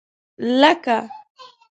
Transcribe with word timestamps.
لکه 0.61 0.97